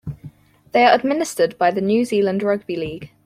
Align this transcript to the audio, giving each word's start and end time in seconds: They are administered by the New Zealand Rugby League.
They 0.71 0.83
are 0.83 0.95
administered 0.95 1.59
by 1.59 1.69
the 1.69 1.79
New 1.79 2.05
Zealand 2.05 2.41
Rugby 2.41 2.75
League. 2.75 3.11